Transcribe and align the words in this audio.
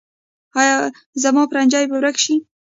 ایا 0.59 0.75
زما 1.23 1.43
پرنجی 1.51 1.85
به 1.89 1.95
ورک 1.99 2.15
شي؟ 2.23 2.35